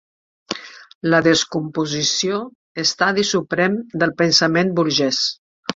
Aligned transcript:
La 1.13 1.19
descomposició, 1.27 2.41
estadi 2.87 3.29
suprem 3.35 3.79
del 4.05 4.19
pensament 4.25 4.77
burgès. 4.83 5.27